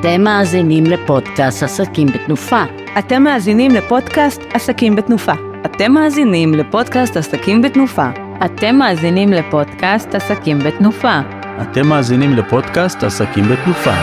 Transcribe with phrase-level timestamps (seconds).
[0.00, 2.62] אתם מאזינים לפודקאסט עסקים בתנופה.
[2.98, 5.32] אתם מאזינים לפודקאסט עסקים בתנופה.
[5.66, 8.06] אתם מאזינים לפודקאסט עסקים בתנופה.
[8.44, 11.20] אתם מאזינים לפודקאסט עסקים בתנופה.
[11.62, 13.94] אתם מאזינים לפודקאסט עסקים בתנופה.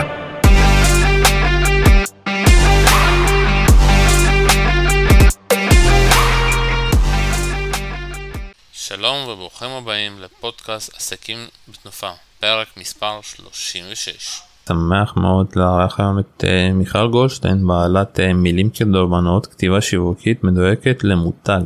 [8.72, 11.38] שלום וברוכים הבאים לפודקאסט עסקים
[11.68, 12.10] בתנופה,
[12.40, 14.47] פרק מספר 36.
[14.68, 21.04] שמח מאוד לארח היום את uh, מיכל גולדשטיין בעלת uh, מילים כדורבנות כתיבה שיווקית מדויקת
[21.04, 21.60] למותג.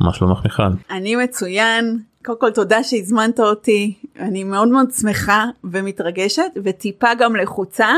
[0.00, 0.62] מה שלומך מיכל?
[0.90, 1.98] אני מצוין.
[2.24, 7.88] קודם כל תודה שהזמנת אותי, אני מאוד מאוד שמחה ומתרגשת וטיפה גם לחוצה,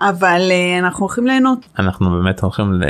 [0.00, 1.58] אבל uh, אנחנו הולכים ליהנות.
[1.78, 2.82] אנחנו באמת הולכים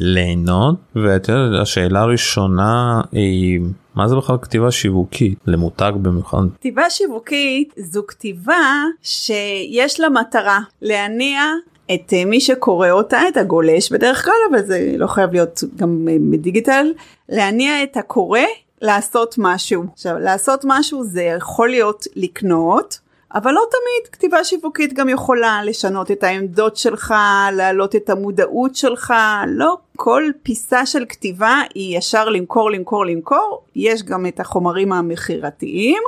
[0.00, 3.60] ליהנות, ואת יודעת, השאלה הראשונה היא
[3.98, 6.42] מה זה בכלל כתיבה שיווקית למותג במיוחד?
[6.54, 11.42] כתיבה שיווקית זו כתיבה שיש לה מטרה להניע
[11.94, 16.92] את מי שקורא אותה, את הגולש בדרך כלל, אבל זה לא חייב להיות גם בדיגיטל,
[17.28, 18.40] להניע את הקורא
[18.82, 19.84] לעשות משהו.
[19.92, 22.98] עכשיו, לעשות משהו זה יכול להיות לקנות,
[23.34, 27.14] אבל לא תמיד כתיבה שיווקית גם יכולה לשנות את העמדות שלך,
[27.52, 29.14] להעלות את המודעות שלך,
[29.46, 36.02] לא כל פיסה של כתיבה היא ישר למכור, למכור, למכור, יש גם את החומרים המכירתיים,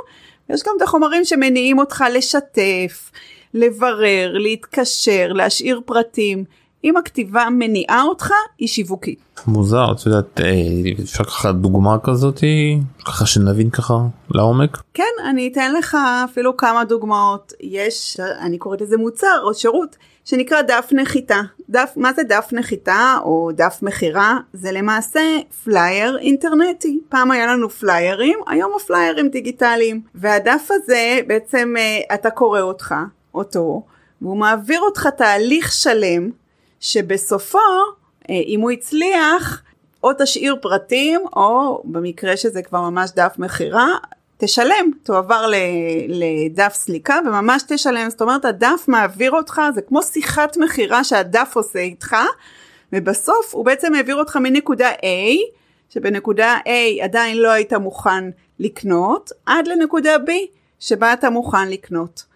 [0.49, 3.11] יש גם את החומרים שמניעים אותך לשתף,
[3.53, 6.43] לברר, להתקשר, להשאיר פרטים.
[6.83, 9.19] אם הכתיבה מניעה אותך, היא שיווקית.
[9.47, 12.39] מוזר, את יודעת, אה, אפשר ככה דוגמה כזאת,
[13.05, 13.93] ככה שנבין ככה
[14.29, 14.77] לעומק?
[14.93, 17.53] כן, אני אתן לך אפילו כמה דוגמאות.
[17.61, 21.41] יש, אני קוראת לזה מוצר או שירות, שנקרא דף נחיתה.
[21.69, 24.37] דף, מה זה דף נחיתה או דף מכירה?
[24.53, 25.21] זה למעשה
[25.63, 26.99] פלייר אינטרנטי.
[27.09, 30.01] פעם היה לנו פליירים, היום הפליירים דיגיטליים.
[30.15, 32.95] והדף הזה, בעצם אה, אתה קורא אותך,
[33.35, 33.83] אותו,
[34.21, 36.29] והוא מעביר אותך תהליך שלם
[36.81, 37.59] שבסופו,
[38.29, 39.61] אה, אם הוא הצליח,
[40.03, 43.87] או תשאיר פרטים, או במקרה שזה כבר ממש דף מכירה,
[44.37, 45.49] תשלם, תועבר
[46.07, 51.79] לדף סליקה וממש תשלם, זאת אומרת הדף מעביר אותך, זה כמו שיחת מכירה שהדף עושה
[51.79, 52.15] איתך,
[52.93, 55.37] ובסוף הוא בעצם העביר אותך מנקודה A,
[55.89, 58.23] שבנקודה A עדיין לא היית מוכן
[58.59, 60.31] לקנות, עד לנקודה B,
[60.79, 62.30] שבה אתה מוכן לקנות.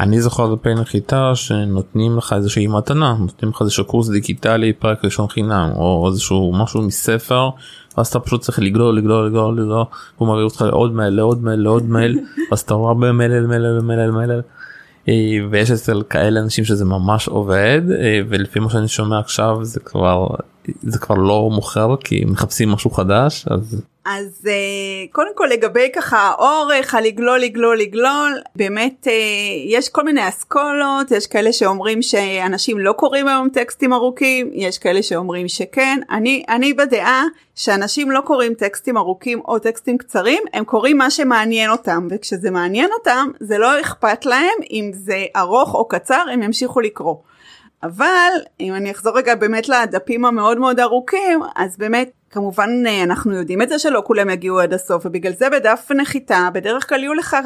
[0.00, 5.28] אני זוכר בפי נחיתה שנותנים לך איזושהי מתנה נותנים לך איזשהו קורס דיגיטלי פרק ראשון
[5.28, 7.50] חינם או איזשהו משהו מספר
[7.96, 9.84] אז אתה פשוט צריך לגלול לגלול לגלול לגלול
[10.16, 12.18] הוא מעביר אותך לעוד מייל לעוד מייל לעוד מייל
[12.52, 14.40] אז אתה רואה הרבה מייל מייל מייל מייל
[15.50, 20.26] ויש אצל כאלה אנשים שזה ממש עובד אה, ולפי מה שאני שומע עכשיו זה כבר
[20.82, 26.18] זה כבר לא מוכר כי מחפשים משהו חדש אז אז אה, קודם כל לגבי ככה
[26.18, 29.10] האורך, הלגלול, לגלול, לגלול, באמת אה,
[29.66, 35.02] יש כל מיני אסכולות, יש כאלה שאומרים שאנשים לא קוראים היום טקסטים ארוכים, יש כאלה
[35.02, 36.00] שאומרים שכן.
[36.10, 37.24] אני, אני בדעה
[37.54, 42.90] שאנשים לא קוראים טקסטים ארוכים או טקסטים קצרים, הם קוראים מה שמעניין אותם, וכשזה מעניין
[42.98, 47.16] אותם זה לא אכפת להם אם זה ארוך או קצר, הם ימשיכו לקרוא.
[47.82, 48.30] אבל
[48.60, 53.62] אם אני אחזור רגע באמת לדפים המאוד מאוד ארוכים, אז באמת כמובן אה, אנחנו יודעים
[53.62, 57.36] את זה שלא כולם יגיעו עד הסוף ובגלל זה בדף נחיתה בדרך כלל יהיו לך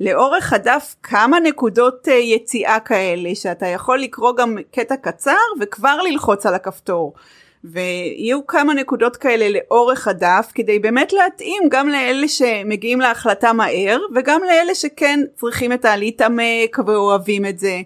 [0.00, 6.46] לאורך הדף כמה נקודות אה, יציאה כאלה שאתה יכול לקרוא גם קטע קצר וכבר ללחוץ
[6.46, 7.14] על הכפתור.
[7.64, 14.40] ויהיו כמה נקודות כאלה לאורך הדף כדי באמת להתאים גם לאלה שמגיעים להחלטה מהר וגם
[14.46, 17.80] לאלה שכן צריכים את הלהתעמק ואוהבים את זה.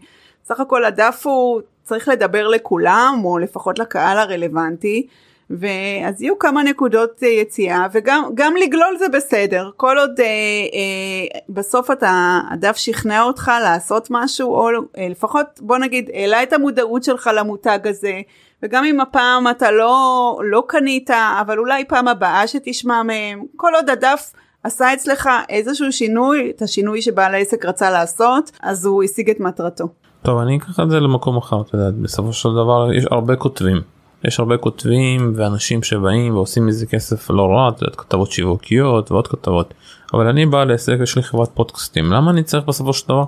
[0.44, 5.06] סך הכל הדף הוא צריך לדבר לכולם או לפחות לקהל הרלוונטי.
[5.50, 11.90] ואז יהיו כמה נקודות אה, יציאה וגם לגלול זה בסדר כל עוד אה, אה, בסוף
[11.90, 14.68] אתה הדף שכנע אותך לעשות משהו או
[14.98, 18.20] אה, לפחות בוא נגיד העלה את המודעות שלך למותג הזה
[18.62, 21.10] וגם אם הפעם אתה לא לא קנית
[21.40, 24.32] אבל אולי פעם הבאה שתשמע מהם כל עוד הדף
[24.62, 29.84] עשה אצלך איזשהו שינוי את השינוי שבעל העסק רצה לעשות אז הוא השיג את מטרתו.
[30.22, 33.93] טוב אני אקח את זה למקום אחר אתה יודע בסופו של דבר יש הרבה כותבים
[34.26, 39.28] יש הרבה כותבים ואנשים שבאים ועושים מזה כסף לא רע, את יודעת, כתבות שיווקיות ועוד
[39.28, 39.74] כתבות.
[40.14, 43.24] אבל אני בעל עסק, יש לי חברת פודקאסטים, למה אני צריך בסופו של דבר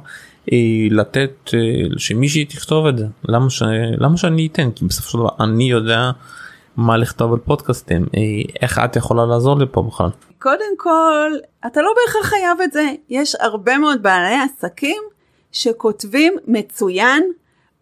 [0.53, 0.59] אה,
[0.91, 1.59] לתת אה,
[1.99, 3.07] שמישהי תכתוב את זה?
[3.29, 3.63] למה, ש...
[3.99, 4.71] למה שאני אתן?
[4.71, 6.11] כי בסופו של דבר אני יודע
[6.77, 8.21] מה לכתוב על פודקאסטים, אה,
[8.63, 10.09] איך את יכולה לעזור לי פה בכלל?
[10.39, 11.33] קודם כל,
[11.67, 15.03] אתה לא בהכרח חייב את זה, יש הרבה מאוד בעלי עסקים
[15.53, 17.23] שכותבים מצוין,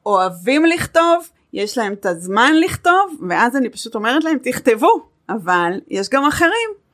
[0.06, 6.08] אוהבים לכתוב, יש להם את הזמן לכתוב, ואז אני פשוט אומרת להם, תכתבו, אבל יש
[6.08, 6.84] גם אחרים.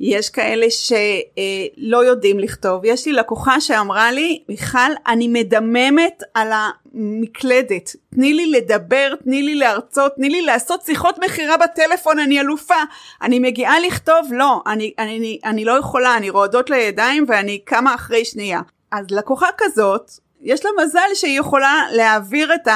[0.00, 2.84] יש כאלה שלא יודעים לכתוב.
[2.84, 7.96] יש לי לקוחה שאמרה לי, מיכל, אני מדממת על המקלדת.
[8.14, 12.82] תני לי לדבר, תני לי להרצות, תני לי לעשות שיחות מכירה בטלפון, אני אלופה.
[13.22, 17.94] אני מגיעה לכתוב, לא, אני, אני, אני, אני לא יכולה, אני רועדות לידיים ואני קמה
[17.94, 18.60] אחרי שנייה.
[18.92, 20.10] אז לקוחה כזאת,
[20.42, 22.68] יש לה מזל שהיא יכולה להעביר את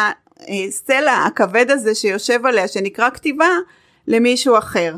[0.49, 3.49] הסלע הכבד הזה שיושב עליה, שנקרא כתיבה,
[4.07, 4.95] למישהו אחר.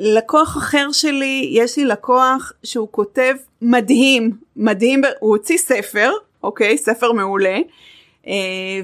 [0.00, 6.12] לקוח אחר שלי, יש לי לקוח שהוא כותב מדהים, מדהים, הוא הוציא ספר,
[6.42, 7.58] אוקיי, ספר מעולה,
[8.26, 8.32] אה,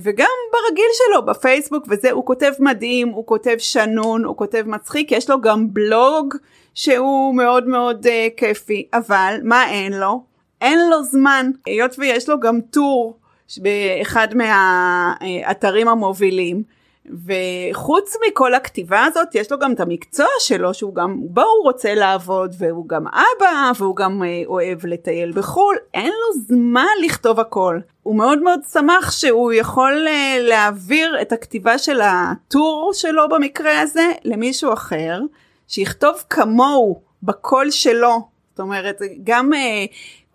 [0.02, 5.30] וגם ברגיל שלו בפייסבוק וזה, הוא כותב מדהים, הוא כותב שנון, הוא כותב מצחיק, יש
[5.30, 6.34] לו גם בלוג
[6.74, 10.24] שהוא מאוד מאוד אה, כיפי, אבל מה אין לו?
[10.60, 13.18] אין לו זמן, היות ויש לו גם טור
[13.58, 16.62] באחד מהאתרים המובילים.
[17.06, 21.94] וחוץ מכל הכתיבה הזאת יש לו גם את המקצוע שלו שהוא גם בו הוא רוצה
[21.94, 27.78] לעבוד והוא גם אבא והוא גם אה, אוהב לטייל בחו"ל אין לו זמן לכתוב הכל
[28.02, 34.12] הוא מאוד מאוד שמח שהוא יכול אה, להעביר את הכתיבה של הטור שלו במקרה הזה
[34.24, 35.20] למישהו אחר
[35.68, 39.84] שיכתוב כמוהו בקול שלו זאת אומרת גם אה,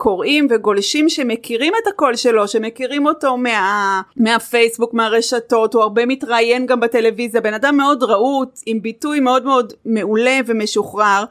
[0.01, 6.79] קוראים וגולשים שמכירים את הקול שלו, שמכירים אותו מה, מהפייסבוק, מהרשתות, הוא הרבה מתראיין גם
[6.79, 11.23] בטלוויזיה, בן אדם מאוד רהוט, עם ביטוי מאוד מאוד מעולה ומשוחרר,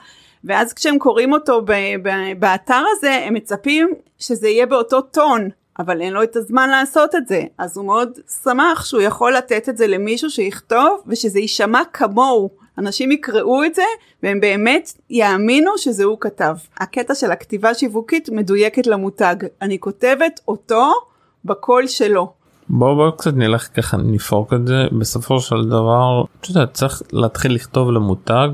[0.44, 1.73] ואז כשהם קוראים אותו ב,
[2.03, 3.88] ב, באתר הזה, הם מצפים
[4.19, 5.49] שזה יהיה באותו טון.
[5.79, 9.69] אבל אין לו את הזמן לעשות את זה, אז הוא מאוד שמח שהוא יכול לתת
[9.69, 12.50] את זה למישהו שיכתוב ושזה יישמע כמוהו.
[12.78, 13.82] אנשים יקראו את זה
[14.22, 16.56] והם באמת יאמינו שזה הוא כתב.
[16.78, 19.36] הקטע של הכתיבה שיווקית מדויקת למותג.
[19.62, 20.92] אני כותבת אותו
[21.44, 22.32] בקול שלו.
[22.69, 27.54] בואו בואו קצת נלך ככה נפרוק את זה בסופו של דבר אתה יודע, צריך להתחיל
[27.54, 28.48] לכתוב למותג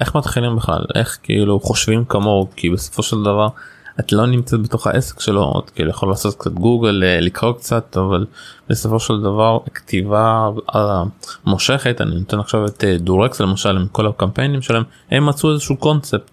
[0.00, 3.48] איך מתחילים בכלל איך כאילו חושבים כמוהו כי בסופו של דבר
[4.00, 7.96] את לא נמצאת בתוך העסק שלו את כאילו יכול לעשות קצת גוגל אה, לקרוא קצת
[7.96, 8.26] אבל
[8.68, 10.48] בסופו של דבר כתיבה
[11.44, 12.00] מושכת.
[12.00, 14.82] אני נותן עכשיו את אה, דורקס למשל עם כל הקמפיינים שלהם.
[15.10, 16.30] הם מצאו איזשהו קונספט.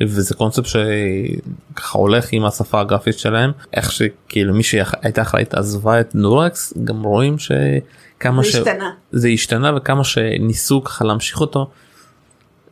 [0.00, 3.52] וזה קונספט שככה הולך עם השפה הגרפית שלהם.
[3.74, 8.54] איך שכאילו מי שהייתה אחראית עזבה את דורקס גם רואים שכמה זה ש...
[8.54, 8.90] השתנה.
[9.12, 11.70] זה השתנה וכמה שניסו ככה להמשיך אותו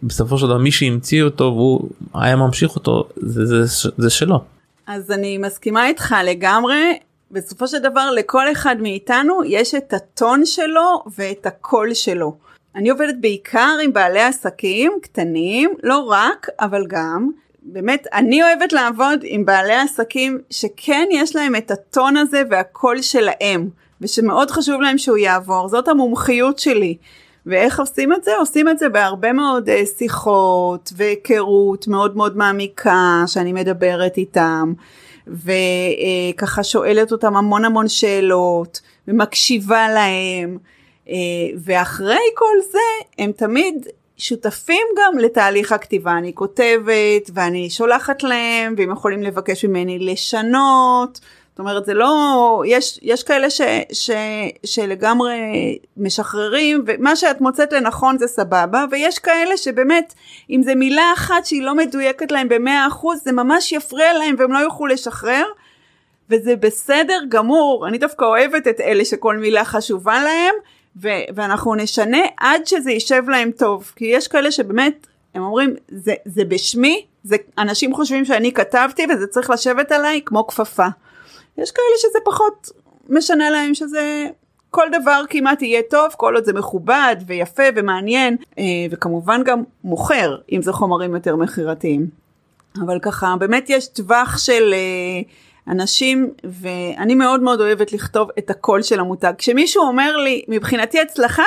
[0.02, 4.40] בסופו של דבר מי שהמציא אותו והוא היה ממשיך אותו זה, זה, זה שלו.
[4.86, 6.98] אז אני מסכימה איתך לגמרי.
[7.30, 12.36] בסופו של דבר לכל אחד מאיתנו יש את הטון שלו ואת הקול שלו.
[12.74, 17.30] אני עובדת בעיקר עם בעלי עסקים קטנים, לא רק, אבל גם.
[17.62, 23.68] באמת, אני אוהבת לעבוד עם בעלי עסקים שכן יש להם את הטון הזה והקול שלהם,
[24.00, 26.96] ושמאוד חשוב להם שהוא יעבור, זאת המומחיות שלי.
[27.46, 28.36] ואיך עושים את זה?
[28.38, 34.72] עושים את זה בהרבה מאוד uh, שיחות והיכרות מאוד מאוד מעמיקה שאני מדברת איתם
[35.26, 40.58] וככה uh, שואלת אותם המון המון שאלות ומקשיבה להם
[41.06, 41.10] uh,
[41.64, 48.92] ואחרי כל זה הם תמיד שותפים גם לתהליך הכתיבה אני כותבת ואני שולחת להם והם
[48.92, 51.20] יכולים לבקש ממני לשנות
[51.56, 53.60] זאת אומרת זה לא, יש, יש כאלה ש,
[53.92, 54.10] ש,
[54.64, 60.14] שלגמרי משחררים ומה שאת מוצאת לנכון זה סבבה ויש כאלה שבאמת
[60.50, 64.52] אם זה מילה אחת שהיא לא מדויקת להם במאה אחוז זה ממש יפריע להם והם
[64.52, 65.44] לא יוכלו לשחרר
[66.30, 70.54] וזה בסדר גמור אני דווקא אוהבת את אלה שכל מילה חשובה להם
[71.02, 76.14] ו- ואנחנו נשנה עד שזה יישב להם טוב כי יש כאלה שבאמת הם אומרים זה,
[76.24, 80.86] זה בשמי זה אנשים חושבים שאני כתבתי וזה צריך לשבת עליי כמו כפפה.
[81.58, 82.70] יש כאלה שזה פחות
[83.08, 84.26] משנה להם שזה
[84.70, 90.36] כל דבר כמעט יהיה טוב כל עוד זה מכובד ויפה ומעניין אה, וכמובן גם מוכר
[90.52, 92.06] אם זה חומרים יותר מכירתיים.
[92.84, 95.20] אבל ככה באמת יש טווח של אה,
[95.72, 99.32] אנשים ואני מאוד מאוד אוהבת לכתוב את הקול של המותג.
[99.38, 101.42] כשמישהו אומר לי מבחינתי הצלחה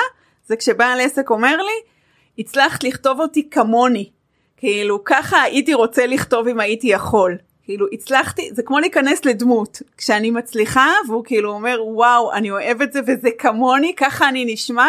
[0.46, 1.90] זה כשבעל עסק אומר לי
[2.38, 4.10] הצלחת לכתוב אותי כמוני.
[4.56, 7.36] כאילו ככה הייתי רוצה לכתוב אם הייתי יכול.
[7.70, 12.92] כאילו הצלחתי זה כמו להיכנס לדמות כשאני מצליחה והוא כאילו אומר וואו אני אוהב את
[12.92, 14.88] זה וזה כמוני ככה אני נשמע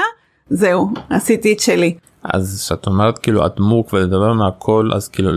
[0.49, 1.95] זהו עשיתי את שלי.
[2.23, 5.31] אז כשאת אומרת כאילו הדמוק ולדבר מהכל אז כאילו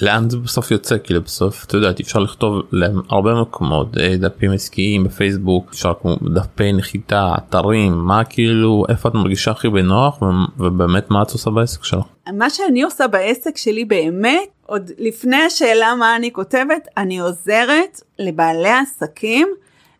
[0.00, 5.04] לאן זה בסוף יוצא כאילו בסוף אתה יודע אפשר לכתוב להרבה מקומות אה, דפים עסקיים
[5.04, 10.22] בפייסבוק אפשר כמו דפי נחיתה אתרים מה כאילו איפה את מרגישה הכי בנוח
[10.58, 12.04] ובאמת מה את עושה בעסק שלך.
[12.32, 18.70] מה שאני עושה בעסק שלי באמת עוד לפני השאלה מה אני כותבת אני עוזרת לבעלי
[18.70, 19.48] עסקים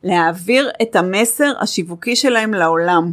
[0.05, 3.13] להעביר את המסר השיווקי שלהם לעולם.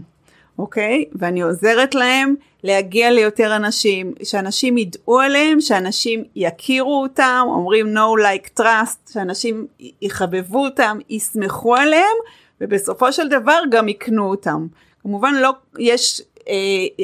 [0.59, 1.05] אוקיי?
[1.15, 8.59] ואני עוזרת להם להגיע ליותר אנשים, שאנשים ידעו עליהם, שאנשים יכירו אותם, אומרים no like
[8.59, 9.67] trust, שאנשים
[10.01, 12.15] יחבבו אותם, יסמכו עליהם,
[12.61, 14.67] ובסופו של דבר גם יקנו אותם.
[15.01, 16.21] כמובן לא, יש,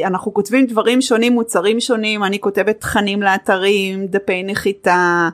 [0.05, 5.29] אנחנו כותבים דברים שונים, מוצרים שונים, אני כותבת תכנים לאתרים, דפי נחיתה,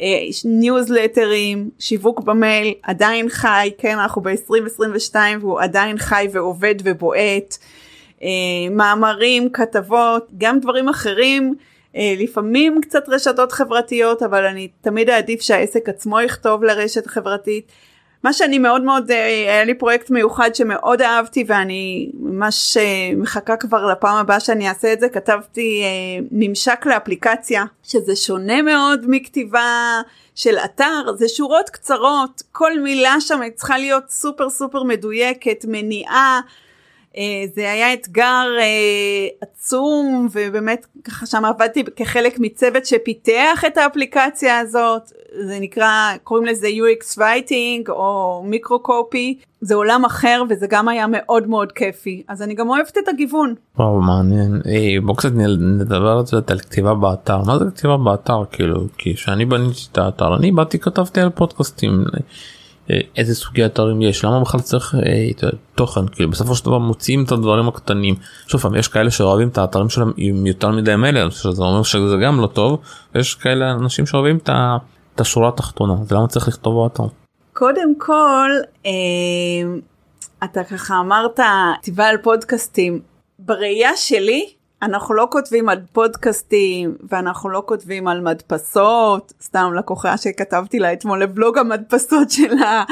[0.00, 0.06] אה,
[0.44, 7.58] ניוזלטרים, שיווק במייל, עדיין חי, כן, אנחנו ב-2022 והוא עדיין חי ועובד ובועט.
[8.22, 8.28] אה,
[8.70, 11.54] מאמרים, כתבות, גם דברים אחרים,
[11.96, 17.72] אה, לפעמים קצת רשתות חברתיות, אבל אני תמיד אעדיף שהעסק עצמו יכתוב לרשת חברתית.
[18.24, 22.76] מה שאני מאוד מאוד, אה, היה לי פרויקט מיוחד שמאוד אהבתי ואני ממש
[23.16, 25.82] מחכה כבר לפעם הבאה שאני אעשה את זה, כתבתי
[26.30, 30.00] ממשק לאפליקציה, שזה שונה מאוד מכתיבה
[30.34, 36.40] של אתר, זה שורות קצרות, כל מילה שם צריכה להיות סופר סופר מדויקת, מניעה.
[37.16, 44.58] אה, זה היה אתגר אה, עצום ובאמת ככה שם עבדתי כחלק מצוות שפיתח את האפליקציה
[44.58, 45.02] הזאת.
[45.46, 51.06] זה נקרא קוראים לזה UX Writing או מיקרו קופי זה עולם אחר וזה גם היה
[51.08, 52.22] מאוד מאוד כיפי.
[52.28, 53.54] אז אני גם אוהבת את הגיוון.
[53.78, 54.60] וואו מעניין.
[54.66, 57.38] אי, בוא קצת נדבר על זה על כתיבה באתר.
[57.46, 58.86] מה זה כתיבה באתר כאילו?
[58.98, 62.04] כי כשאני בניתי את האתר אני באתי כתבתי על פודקאסטים.
[62.90, 67.24] אה, איזה סוגי אתרים יש למה בכלל צריך אה, תוכן כאילו בסופו של דבר מוציאים
[67.24, 68.14] את הדברים הקטנים.
[68.46, 72.16] שוב פעם יש כאלה שאוהבים את האתרים שלהם עם יותר מדי מלל שזה אומר שזה
[72.24, 72.80] גם לא טוב
[73.14, 74.50] יש כאלה אנשים שאוהבים את,
[75.14, 77.04] את השורה התחתונה אז למה צריך לכתוב באתר.
[77.52, 78.50] קודם כל
[78.86, 78.90] אה,
[80.44, 81.40] אתה ככה אמרת
[81.80, 83.00] כתיבה על פודקאסטים.
[83.38, 84.46] בראייה שלי
[84.82, 91.22] אנחנו לא כותבים על פודקאסטים ואנחנו לא כותבים על מדפסות, סתם לקוחה שכתבתי לה אתמול
[91.22, 92.84] לבלוג המדפסות שלה,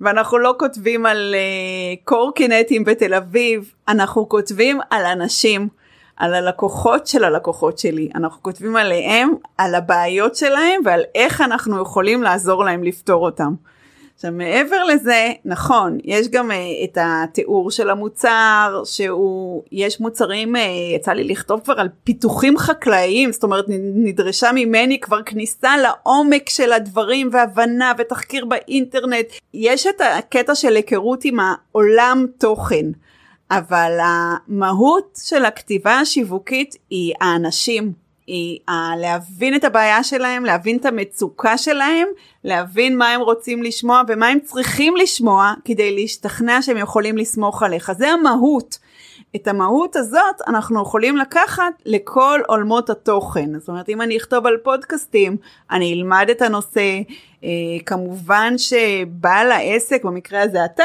[0.00, 5.68] ואנחנו לא כותבים על uh, קורקינטים בתל אביב, אנחנו כותבים על אנשים,
[6.16, 12.22] על הלקוחות של הלקוחות שלי, אנחנו כותבים עליהם, על הבעיות שלהם ועל איך אנחנו יכולים
[12.22, 13.54] לעזור להם לפתור אותם.
[14.16, 16.54] עכשיו מעבר לזה, נכון, יש גם uh,
[16.84, 20.58] את התיאור של המוצר, שהוא, יש מוצרים, uh,
[20.94, 26.72] יצא לי לכתוב כבר על פיתוחים חקלאיים, זאת אומרת נדרשה ממני כבר כניסה לעומק של
[26.72, 29.26] הדברים והבנה ותחקיר באינטרנט.
[29.54, 32.86] יש את הקטע של היכרות עם העולם תוכן.
[33.50, 37.92] אבל המהות של הכתיבה השיווקית היא האנשים,
[38.26, 38.58] היא
[39.00, 42.08] להבין את הבעיה שלהם, להבין את המצוקה שלהם,
[42.44, 47.92] להבין מה הם רוצים לשמוע ומה הם צריכים לשמוע כדי להשתכנע שהם יכולים לסמוך עליך.
[47.92, 48.78] זה המהות.
[49.36, 53.58] את המהות הזאת אנחנו יכולים לקחת לכל עולמות התוכן.
[53.58, 55.36] זאת אומרת, אם אני אכתוב על פודקאסטים,
[55.70, 57.00] אני אלמד את הנושא,
[57.44, 57.48] אה,
[57.86, 60.84] כמובן שבעל העסק, במקרה הזה אתה,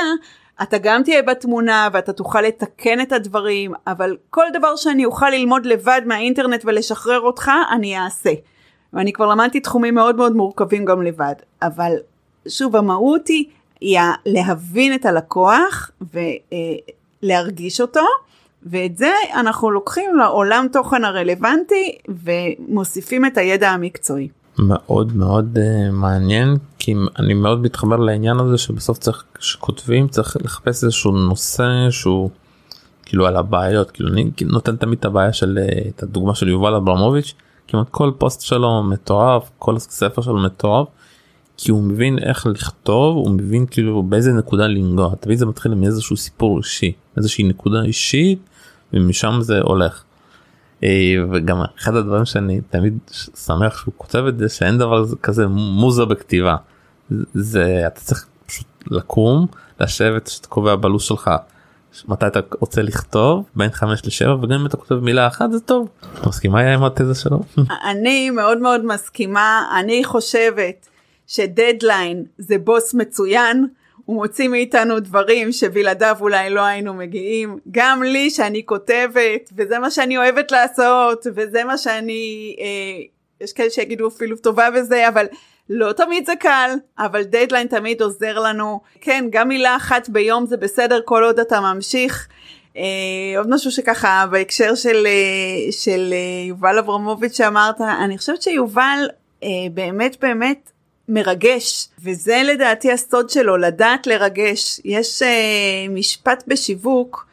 [0.63, 5.65] אתה גם תהיה בתמונה ואתה תוכל לתקן את הדברים, אבל כל דבר שאני אוכל ללמוד
[5.65, 8.32] לבד מהאינטרנט ולשחרר אותך, אני אעשה.
[8.94, 11.36] ואני כבר למדתי תחומים מאוד מאוד מורכבים גם לבד.
[11.62, 11.91] אבל
[12.48, 13.46] שוב, המהות היא,
[13.82, 15.91] היא להבין את הלקוח
[17.24, 18.06] ולהרגיש אותו,
[18.63, 24.30] ואת זה אנחנו לוקחים לעולם תוכן הרלוונטי ומוסיפים את הידע המקצועי.
[24.60, 30.84] מאוד מאוד uh, מעניין כי אני מאוד מתחבר לעניין הזה שבסוף צריך כשכותבים צריך לחפש
[30.84, 32.29] איזשהו נושא שהוא
[33.05, 36.75] כאילו על הבעיות כאילו אני נותן תמיד את הבעיה של uh, את הדוגמה של יובל
[36.75, 37.34] אברמוביץ'
[37.67, 40.88] כמעט כל פוסט שלו מטורף כל ספר שלו מטורף
[41.58, 45.84] כי הוא מבין איך לכתוב הוא מבין כאילו באיזה נקודה לנגוע תמיד זה מתחיל עם
[45.84, 48.39] איזשהו סיפור אישי איזושהי נקודה אישית
[48.93, 50.03] ומשם זה הולך.
[50.83, 52.97] אה, וגם אחד הדברים שאני תמיד
[53.45, 56.55] שמח שהוא כותב את זה שאין דבר כזה מוזה בכתיבה
[57.33, 59.47] זה אתה צריך פשוט לקום
[59.79, 61.31] לשבת שאתה קובע בלו"ז שלך
[62.07, 65.89] מתי אתה רוצה לכתוב בין 5 ל-7 וגם אם אתה כותב מילה אחת זה טוב.
[66.27, 67.39] מסכימה עם התזה שלו?
[67.91, 70.88] אני מאוד מאוד מסכימה אני חושבת
[71.27, 73.67] שדדליין זה בוס מצוין.
[74.05, 77.58] הוא מוציא מאיתנו דברים שבלעדיו אולי לא היינו מגיעים.
[77.72, 83.03] גם לי שאני כותבת, וזה מה שאני אוהבת לעשות, וזה מה שאני, אה,
[83.41, 85.25] יש כאלה שיגידו אפילו טובה בזה, אבל
[85.70, 88.79] לא תמיד זה קל, אבל דדליין תמיד עוזר לנו.
[89.01, 92.27] כן, גם מילה אחת ביום זה בסדר כל עוד אתה ממשיך.
[92.77, 92.84] אה,
[93.38, 99.08] עוד משהו שככה בהקשר של, אה, של אה, יובל אברמוביץ' שאמרת, אני חושבת שיובל
[99.43, 100.72] אה, באמת באמת
[101.13, 104.82] מרגש, וזה לדעתי הסוד שלו, לדעת לרגש.
[104.86, 105.25] יש uh,
[105.89, 107.27] משפט בשיווק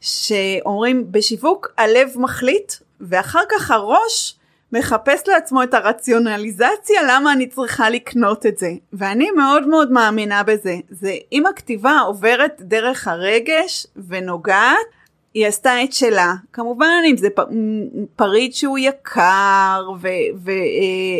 [0.00, 4.34] שאומרים, בשיווק הלב מחליט, ואחר כך הראש
[4.72, 8.70] מחפש לעצמו את הרציונליזציה למה אני צריכה לקנות את זה.
[8.92, 10.76] ואני מאוד מאוד מאמינה בזה.
[10.90, 14.97] זה אם הכתיבה עוברת דרך הרגש ונוגעת,
[15.38, 16.34] היא עשתה את שלה.
[16.52, 17.28] כמובן אם זה
[18.16, 19.88] פריט שהוא יקר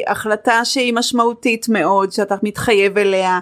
[0.07, 3.39] והחלטה שהיא משמעותית מאוד שאתה מתחייב אליה.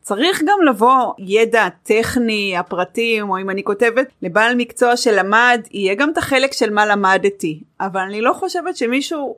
[0.00, 6.10] צריך גם לבוא ידע טכני, הפרטים, או אם אני כותבת לבעל מקצוע שלמד, יהיה גם
[6.10, 7.62] את החלק של מה למדתי.
[7.80, 9.36] אבל אני לא חושבת שמישהו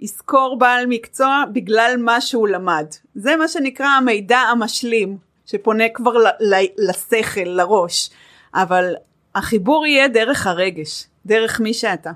[0.00, 2.86] יזכור בעל מקצוע בגלל מה שהוא למד.
[3.14, 6.14] זה מה שנקרא המידע המשלים, שפונה כבר
[6.78, 8.10] לשכל, לראש.
[8.54, 8.94] אבל
[9.34, 12.10] החיבור יהיה דרך הרגש, דרך מי שאתה.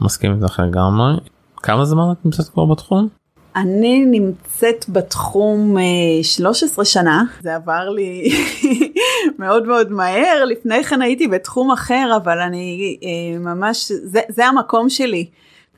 [0.00, 1.12] מסכים איתך לגמרי.
[1.56, 3.08] כמה זמן את נמצאת כבר בתחום?
[3.56, 5.76] אני נמצאת בתחום
[6.22, 8.32] 13 אה, שנה, זה עבר לי
[9.38, 14.88] מאוד מאוד מהר, לפני כן הייתי בתחום אחר, אבל אני אה, ממש, זה, זה המקום
[14.88, 15.26] שלי.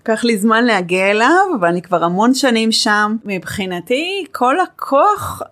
[0.01, 3.17] לקח לי זמן להגיע אליו, ואני כבר המון שנים שם.
[3.25, 5.43] מבחינתי, כל לקוח,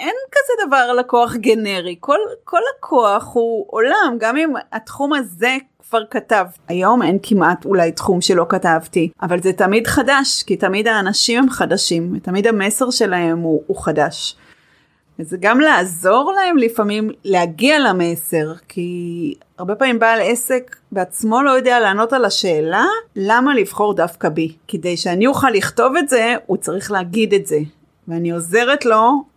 [0.00, 5.56] אין כזה דבר לקוח גנרי, כל, כל לקוח הוא עולם, גם אם התחום הזה
[5.88, 6.44] כבר כתב.
[6.68, 11.50] היום אין כמעט אולי תחום שלא כתבתי, אבל זה תמיד חדש, כי תמיד האנשים הם
[11.50, 14.36] חדשים, ותמיד המסר שלהם הוא, הוא חדש.
[15.18, 21.80] וזה גם לעזור להם לפעמים להגיע למסר, כי הרבה פעמים בעל עסק בעצמו לא יודע
[21.80, 22.84] לענות על השאלה
[23.16, 24.52] למה לבחור דווקא בי.
[24.68, 27.58] כדי שאני אוכל לכתוב את זה, הוא צריך להגיד את זה.
[28.08, 29.29] ואני עוזרת לו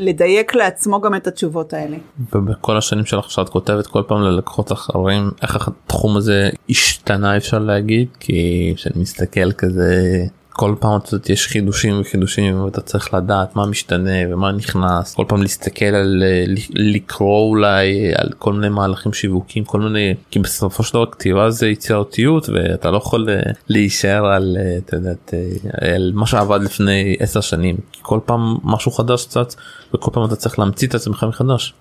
[0.00, 1.96] לדייק לעצמו גם את התשובות האלה.
[2.34, 8.08] ובכל השנים שלך שאת כותבת כל פעם ללקוחות אחרים איך התחום הזה השתנה אפשר להגיד
[8.20, 10.24] כי כשאני מסתכל כזה
[10.60, 15.14] כל פעם את יודעת, יש חידושים וחידושים ואתה צריך לדעת מה משתנה ומה נכנס.
[15.14, 16.22] כל פעם להסתכל על
[16.70, 21.68] לקרוא אולי על כל מיני מהלכים שיווקים כל מיני כי בסופו של דבר כתיבה זה
[21.68, 27.40] יצירתיות ואתה לא יכול אה, להישאר על אה, יודעת אה, על מה שעבד לפני 10
[27.40, 27.76] שנים.
[28.02, 29.56] כל פעם משהו חדש צץ
[29.94, 31.74] וכל פעם אתה צריך להמציא את עצמך מחדש.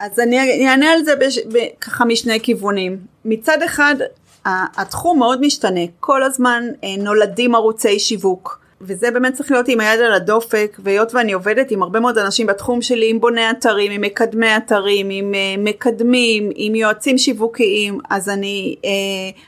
[0.00, 1.12] אז אני אענה על זה
[1.80, 2.98] ככה משני כיוונים.
[3.24, 3.94] מצד אחד
[4.76, 8.66] התחום מאוד משתנה, כל הזמן אה, נולדים ערוצי שיווק.
[8.80, 12.46] וזה באמת צריך להיות עם היד על הדופק, והיות ואני עובדת עם הרבה מאוד אנשים
[12.46, 18.28] בתחום שלי, עם בוני אתרים, עם מקדמי אתרים, עם uh, מקדמים, עם יועצים שיווקיים, אז
[18.28, 18.86] אני, uh,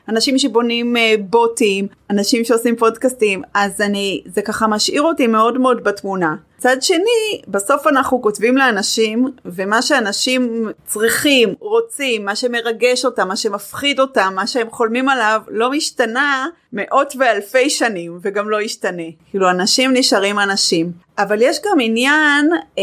[0.09, 5.85] אנשים שבונים uh, בוטים, אנשים שעושים פודקאסטים, אז אני, זה ככה משאיר אותי מאוד מאוד
[5.85, 6.35] בתמונה.
[6.59, 14.01] מצד שני, בסוף אנחנו כותבים לאנשים, ומה שאנשים צריכים, רוצים, מה שמרגש אותם, מה שמפחיד
[14.01, 19.03] אותם, מה שהם חולמים עליו, לא משתנה מאות ואלפי שנים, וגם לא ישתנה.
[19.31, 20.93] כאילו, אנשים נשארים אנשים.
[21.19, 22.83] אבל יש גם עניין, אה,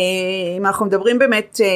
[0.58, 1.68] אם אנחנו מדברים באמת אה,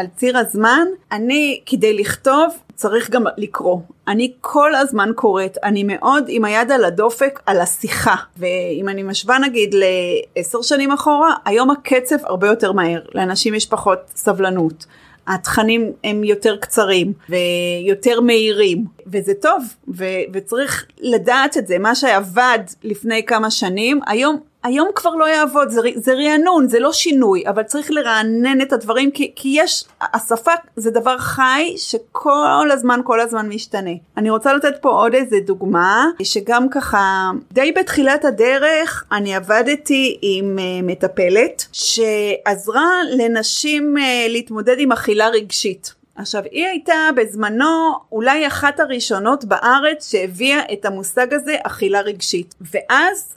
[0.00, 3.78] על ציר הזמן, אני, כדי לכתוב, צריך גם לקרוא.
[4.08, 8.14] אני כל הזמן קוראת, אני מאוד עם היד על הדופק על השיחה.
[8.36, 13.98] ואם אני משווה נגיד לעשר שנים אחורה, היום הקצב הרבה יותר מהר, לאנשים יש פחות
[14.14, 14.86] סבלנות.
[15.26, 19.64] התכנים הם יותר קצרים ויותר מהירים וזה טוב
[19.96, 25.68] ו- וצריך לדעת את זה מה שעבד לפני כמה שנים היום היום כבר לא יעבוד,
[25.68, 30.52] זה, זה רענון, זה לא שינוי, אבל צריך לרענן את הדברים, כי, כי יש, השפה
[30.76, 33.90] זה דבר חי שכל הזמן, כל הזמן משתנה.
[34.16, 40.58] אני רוצה לתת פה עוד איזה דוגמה, שגם ככה, די בתחילת הדרך, אני עבדתי עם
[40.58, 45.94] uh, מטפלת, שעזרה לנשים uh, להתמודד עם אכילה רגשית.
[46.16, 53.34] עכשיו היא הייתה בזמנו אולי אחת הראשונות בארץ שהביאה את המושג הזה אכילה רגשית ואז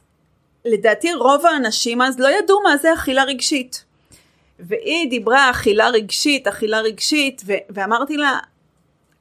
[0.66, 3.84] לדעתי רוב האנשים אז לא ידעו מה זה אכילה רגשית.
[4.60, 8.40] והיא דיברה אכילה רגשית, אכילה רגשית, ו- ואמרתי לה,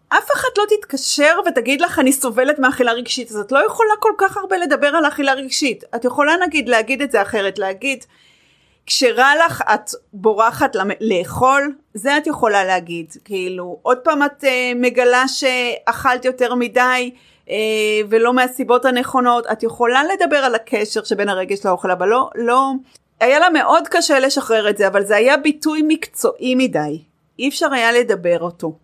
[0.09, 4.13] אף אחד לא תתקשר ותגיד לך אני סובלת מאכילה רגשית, אז את לא יכולה כל
[4.19, 5.85] כך הרבה לדבר על אכילה רגשית.
[5.97, 8.05] את יכולה נגיד להגיד את זה אחרת, להגיד,
[8.87, 13.13] כשרע לך את בורחת לאכול, זה את יכולה להגיד.
[13.25, 17.11] כאילו, עוד פעם את uh, מגלה שאכלת יותר מדי,
[18.09, 19.47] ולא מהסיבות הנכונות.
[19.53, 22.73] את יכולה לדבר על הקשר שבין הרגש לאוכל, אבל לא, לא,
[23.21, 27.03] היה לה מאוד קשה לשחרר את זה, אבל זה היה ביטוי מקצועי מדי.
[27.39, 28.79] אי אפשר היה לדבר אותו.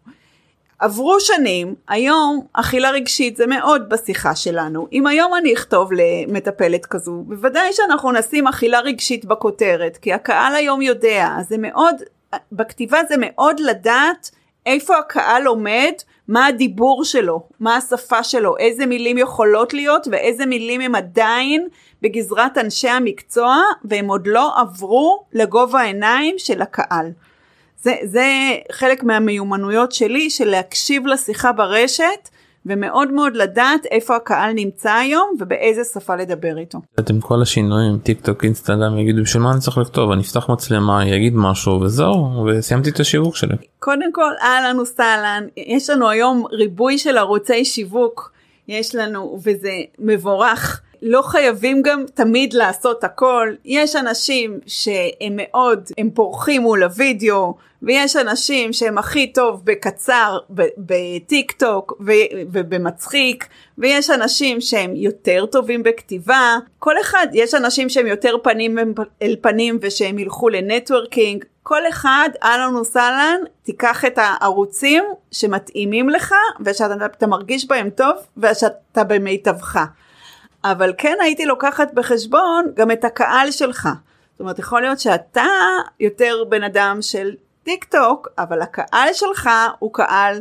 [0.79, 4.89] עברו שנים, היום אכילה רגשית זה מאוד בשיחה שלנו.
[4.93, 10.83] אם היום אני אכתוב למטפלת כזו, בוודאי שאנחנו נשים אכילה רגשית בכותרת, כי הקהל היום
[10.83, 11.95] יודע, זה מאוד,
[12.53, 14.31] בכתיבה זה מאוד לדעת
[14.67, 15.93] איפה הקהל עומד
[16.29, 21.69] מה הדיבור שלו, מה השפה שלו, איזה מילים יכולות להיות ואיזה מילים הם עדיין
[22.03, 27.07] בגזרת אנשי המקצוע והם עוד לא עברו לגובה העיניים של הקהל.
[27.83, 28.27] זה, זה
[28.73, 32.29] חלק מהמיומנויות שלי של להקשיב לשיחה ברשת
[32.67, 36.79] ומאוד מאוד לדעת איפה הקהל נמצא היום ובאיזה שפה לדבר איתו.
[37.11, 41.09] עם כל השינויים טיק טוק אינסטגרם יגידו בשביל מה אני צריך לכתוב אני אפתח מצלמה
[41.09, 43.57] יגיד משהו וזהו וסיימתי את השיווק שלי.
[43.79, 48.33] קודם כל אהלן וסהלן יש לנו היום ריבוי של ערוצי שיווק
[48.69, 50.83] יש לנו וזה מבורך.
[51.03, 58.17] לא חייבים גם תמיד לעשות הכל, יש אנשים שהם מאוד, הם פורחים מול הוידאו, ויש
[58.17, 60.39] אנשים שהם הכי טוב בקצר
[60.79, 61.93] בטיק טוק
[62.53, 63.47] ובמצחיק,
[63.79, 68.79] ויש אנשים שהם יותר טובים בכתיבה, כל אחד, יש אנשים שהם יותר פנים
[69.23, 76.35] אל פנים ושהם ילכו לנטוורקינג, כל אחד, אהלן וסהלן, תיקח את הערוצים שמתאימים לך
[76.65, 79.79] ושאתה מרגיש בהם טוב ושאתה במיטבך.
[80.65, 83.89] אבל כן הייתי לוקחת בחשבון גם את הקהל שלך.
[84.33, 85.47] זאת אומרת, יכול להיות שאתה
[86.01, 90.41] יותר בן אדם של טיק טוק, אבל הקהל שלך הוא קהל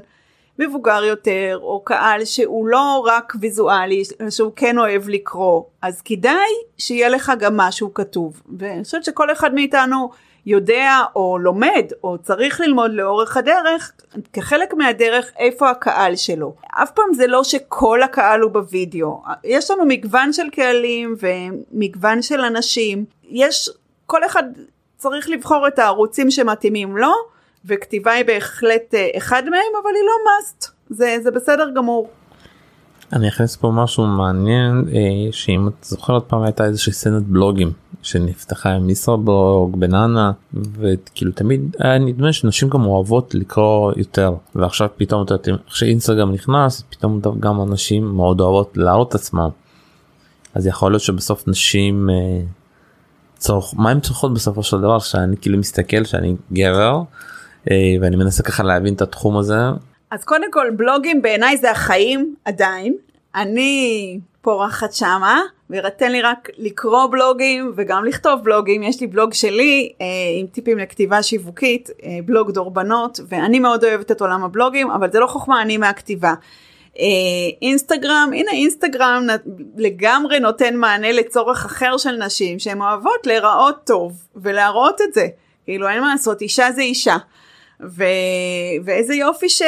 [0.59, 7.09] מבוגר יותר, או קהל שהוא לא רק ויזואלי, שהוא כן אוהב לקרוא, אז כדאי שיהיה
[7.09, 8.41] לך גם משהו כתוב.
[8.59, 10.09] ואני חושבת שכל אחד מאיתנו
[10.45, 13.91] יודע או לומד או צריך ללמוד לאורך הדרך,
[14.33, 16.53] כחלק מהדרך איפה הקהל שלו.
[16.83, 22.41] אף פעם זה לא שכל הקהל הוא בווידאו, יש לנו מגוון של קהלים ומגוון של
[22.41, 23.69] אנשים, יש,
[24.05, 24.43] כל אחד
[24.97, 27.11] צריך לבחור את הערוצים שמתאימים לו,
[27.65, 32.09] וכתיבה היא בהחלט אה, אחד מהם, אבל היא לא must, זה, זה בסדר גמור.
[33.13, 37.71] אני אכניס פה משהו מעניין אה, שאם את זוכרת פעם הייתה איזושהי סצנת בלוגים
[38.01, 45.23] שנפתחה עם ישראבלוג בננה וכאילו תמיד היה נדמה שנשים גם אוהבות לקרוא יותר ועכשיו פתאום
[45.23, 49.49] אתה יודע כשאינסטגרם נכנס פתאום גם אנשים מאוד אוהבות להראות עצמם.
[50.53, 52.41] אז יכול להיות שבסוף נשים אה,
[53.37, 57.01] צורך מה הן צורכות בסופו של דבר שאני כאילו מסתכל שאני גבר
[57.71, 59.59] אה, ואני מנסה ככה להבין את התחום הזה
[60.11, 62.95] אז קודם כל בלוגים בעיניי זה החיים עדיין.
[63.35, 68.83] אני פורחת שמה, ותן לי רק לקרוא בלוגים וגם לכתוב בלוגים.
[68.83, 70.05] יש לי בלוג שלי אה,
[70.39, 75.19] עם טיפים לכתיבה שיווקית, אה, בלוג דורבנות, ואני מאוד אוהבת את עולם הבלוגים, אבל זה
[75.19, 76.33] לא חוכמה, אני מהכתיבה.
[76.99, 77.05] אה,
[77.61, 79.27] אינסטגרם, הנה אינסטגרם
[79.77, 85.27] לגמרי נותן מענה לצורך אחר של נשים שהן אוהבות להיראות טוב ולהראות את זה.
[85.65, 87.17] כאילו אין מה לעשות, אישה זה אישה.
[87.81, 88.03] ו...
[88.85, 89.61] ואיזה יופי ש...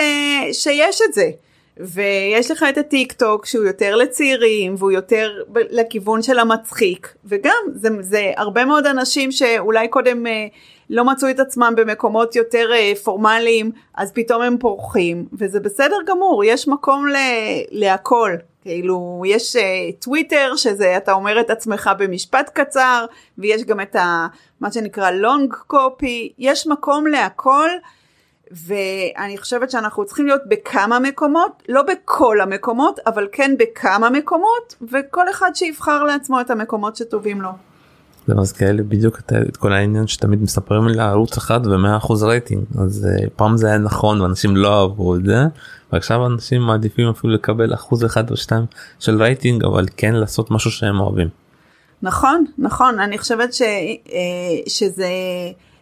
[0.52, 1.30] שיש את זה.
[1.78, 7.16] ויש לך את הטיק טוק שהוא יותר לצעירים והוא יותר לכיוון של המצחיק.
[7.26, 10.48] וגם זה, זה הרבה מאוד אנשים שאולי קודם אה,
[10.90, 15.26] לא מצאו את עצמם במקומות יותר אה, פורמליים אז פתאום הם פורחים.
[15.34, 17.16] וזה בסדר גמור יש מקום ל,
[17.72, 18.32] להכל.
[18.62, 23.06] כאילו יש אה, טוויטר שזה אתה אומר את עצמך במשפט קצר
[23.38, 24.28] ויש גם את ה,
[24.62, 27.70] מה שנקרא long copy יש מקום להכל.
[28.54, 35.30] ואני חושבת שאנחנו צריכים להיות בכמה מקומות, לא בכל המקומות, אבל כן בכמה מקומות, וכל
[35.30, 37.50] אחד שיבחר לעצמו את המקומות שטובים לו.
[38.28, 42.24] זה מזכיר לי בדיוק את, את כל העניין שתמיד מספרים לי ערוץ אחד ומאה אחוז
[42.24, 45.46] רייטינג אז אה, פעם זה היה נכון ואנשים לא אהבו את זה
[45.94, 48.66] ועכשיו אנשים מעדיפים אפילו לקבל אחוז אחד או שתיים
[49.00, 51.28] של רייטינג אבל כן לעשות משהו שהם אוהבים.
[52.02, 54.12] נכון נכון אני חושבת ש, uh,
[54.68, 55.08] שזה.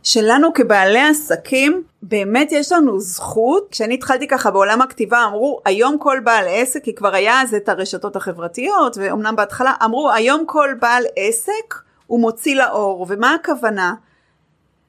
[0.03, 3.67] שלנו כבעלי עסקים באמת יש לנו זכות.
[3.71, 7.69] כשאני התחלתי ככה בעולם הכתיבה אמרו היום כל בעל עסק כי כבר היה אז את
[7.69, 11.75] הרשתות החברתיות ואומנם בהתחלה אמרו היום כל בעל עסק
[12.07, 13.93] הוא מוציא לאור ומה הכוונה?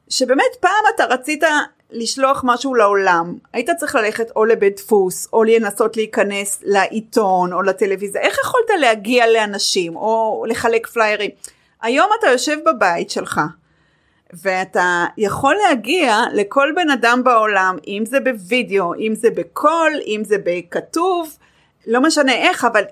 [0.08, 1.44] שבאמת פעם אתה רצית
[1.90, 3.34] לשלוח משהו לעולם.
[3.52, 8.20] היית צריך ללכת או לבית דפוס או לנסות להיכנס לעיתון או לטלוויזיה.
[8.20, 11.30] איך יכולת להגיע לאנשים או לחלק פליירים?
[11.82, 13.40] היום אתה יושב בבית שלך
[14.32, 20.36] ואתה יכול להגיע לכל בן אדם בעולם, אם זה בווידאו, אם זה בקול, אם זה
[20.44, 21.36] בכתוב,
[21.86, 22.82] לא משנה איך, אבל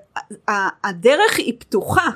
[0.84, 2.10] הדרך היא פתוחה.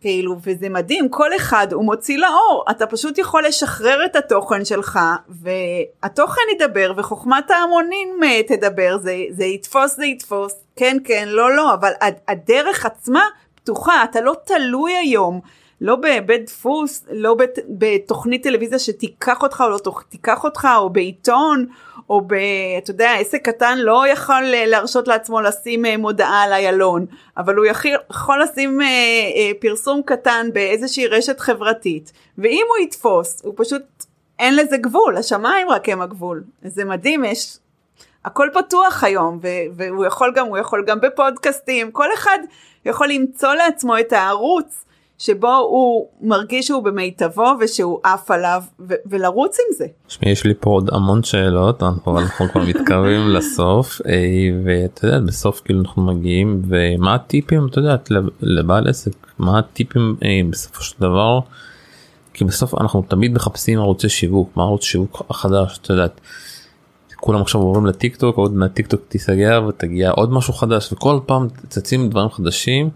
[0.00, 4.98] כאילו, וזה מדהים, כל אחד הוא מוציא לאור, אתה פשוט יכול לשחרר את התוכן שלך,
[5.28, 11.74] והתוכן ידבר, וחוכמת ההמונים אה, תדבר, זה, זה יתפוס, זה יתפוס, כן, כן, לא, לא,
[11.74, 11.92] אבל
[12.28, 13.22] הדרך עצמה
[13.54, 15.40] פתוחה, אתה לא תלוי היום
[15.80, 21.66] לא בבית דפוס, לא בת, בתוכנית טלוויזיה שתיקח אותך או לא תיקח אותך, או בעיתון,
[22.10, 22.34] או ב...
[22.78, 27.66] אתה יודע, עסק קטן לא יכול להרשות לעצמו לשים אה, מודעה על איילון, אבל הוא
[27.66, 33.82] יכול, לשים אה, אה, פרסום קטן באיזושהי רשת חברתית, ואם הוא יתפוס, הוא פשוט,
[34.38, 36.42] אין לזה גבול, השמיים רק הם הגבול.
[36.62, 37.58] זה מדהים, יש...
[38.24, 39.40] הכל פתוח היום,
[39.76, 42.38] והוא יכול גם, הוא יכול גם בפודקאסטים, כל אחד
[42.84, 44.84] יכול למצוא לעצמו את הערוץ
[45.20, 49.86] שבו הוא מרגיש שהוא במיטבו ושהוא עף עליו ו- ולרוץ עם זה.
[50.06, 54.12] תשמעי, יש לי פה עוד המון שאלות אנחנו אנחנו כבר מתקרבים לסוף אה,
[54.64, 60.16] ואתה יודע בסוף כאילו אנחנו מגיעים ומה הטיפים את יודעת לב- לבעל עסק מה הטיפים
[60.24, 61.40] אה, בסופו של דבר.
[62.34, 66.20] כי בסוף אנחנו תמיד מחפשים ערוצי שיווק מה ערוץ שיווק החדש את יודעת.
[67.16, 71.18] כולם עכשיו עוברים לטיק טוק עוד מעט הטיק טוק תיסגר ותגיע עוד משהו חדש וכל
[71.26, 72.90] פעם צצים דברים חדשים.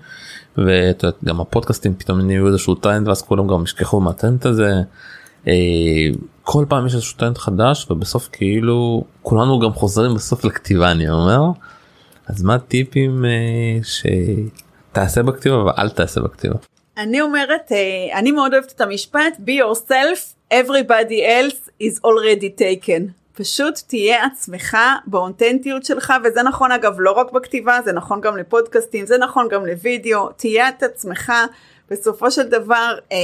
[0.58, 4.72] ואת יודעת, גם הפודקאסטים פתאום נהיו איזשהו טרנד ואז כולם גם ישכחו מהטרנד הזה.
[5.48, 5.52] אה,
[6.42, 11.40] כל פעם יש איזשהו טרנד חדש ובסוף כאילו כולנו גם חוזרים בסוף לכתיבה אני אומר.
[12.26, 16.56] אז מה הטיפים אה, שתעשה בכתיבה ואל תעשה בכתיבה.
[16.96, 23.23] אני אומרת, אה, אני מאוד אוהבת את המשפט, be yourself, everybody else is already taken.
[23.36, 29.06] פשוט תהיה עצמך באותנטיות שלך, וזה נכון אגב לא רק בכתיבה, זה נכון גם לפודקאסטים,
[29.06, 31.32] זה נכון גם לוידאו, תהיה את עצמך,
[31.90, 33.16] בסופו של דבר אה,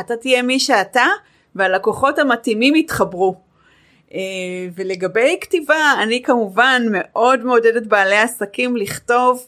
[0.00, 1.06] אתה תהיה מי שאתה,
[1.54, 3.34] והלקוחות המתאימים יתחברו.
[4.14, 4.18] אה,
[4.74, 9.46] ולגבי כתיבה, אני כמובן מאוד מעודדת בעלי עסקים לכתוב.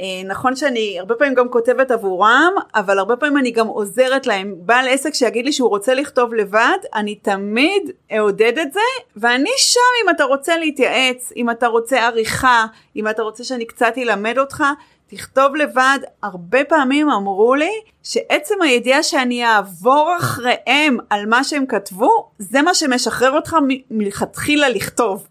[0.00, 4.54] אה, נכון שאני הרבה פעמים גם כותבת עבורם, אבל הרבה פעמים אני גם עוזרת להם.
[4.58, 8.80] בעל עסק שיגיד לי שהוא רוצה לכתוב לבד, אני תמיד אעודד את זה,
[9.16, 13.92] ואני שם אם אתה רוצה להתייעץ, אם אתה רוצה עריכה, אם אתה רוצה שאני קצת
[13.98, 14.64] אלמד אותך,
[15.06, 15.98] תכתוב לבד.
[16.22, 22.74] הרבה פעמים אמרו לי שעצם הידיעה שאני אעבור אחריהם על מה שהם כתבו, זה מה
[22.74, 23.56] שמשחרר אותך
[23.90, 25.26] מלכתחילה לכתוב.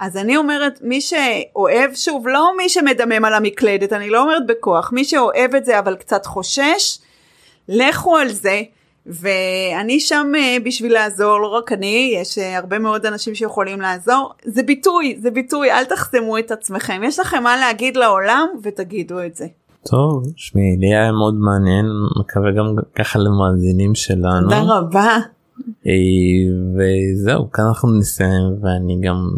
[0.00, 4.92] אז אני אומרת, מי שאוהב, שוב, לא מי שמדמם על המקלדת, אני לא אומרת בכוח,
[4.92, 6.98] מי שאוהב את זה אבל קצת חושש,
[7.68, 8.62] לכו על זה.
[9.06, 14.32] ואני שם אה, בשביל לעזור, לא רק אני, יש אה, הרבה מאוד אנשים שיכולים לעזור.
[14.44, 17.00] זה ביטוי, זה ביטוי, אל תחסמו את עצמכם.
[17.04, 19.46] יש לכם מה להגיד לעולם ותגידו את זה.
[19.90, 21.86] טוב, שמי, לי היה מאוד מעניין,
[22.20, 24.42] מקווה גם ככה למאזינים שלנו.
[24.42, 25.18] תודה רבה.
[25.86, 25.92] אה,
[26.76, 29.28] וזהו, כאן אנחנו נסיים ואני גם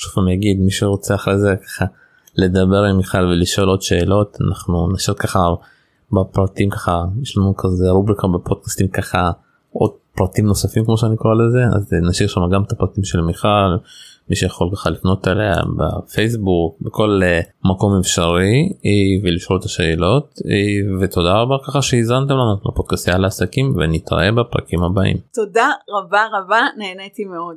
[0.00, 1.84] שוב פעם אגיד מי שרוצה אחרי זה ככה
[2.36, 5.38] לדבר עם מיכל ולשאול עוד שאלות אנחנו נשאיר ככה
[6.12, 9.30] בפרטים ככה יש לנו כזה רובריקה בפודקאסטים ככה
[9.72, 13.76] עוד פרטים נוספים כמו שאני קורא לזה אז נשאיר שם גם את הפרטים של מיכל
[14.30, 21.00] מי שיכול ככה לפנות אליה בפייסבוק בכל אה, מקום אפשרי אה, ולשאול את השאלות אה,
[21.00, 25.16] ותודה רבה ככה שהאזנתם לנו לפודקאסט על העסקים ונתראה בפרקים הבאים.
[25.34, 27.56] תודה רבה רבה, נהניתי מאוד.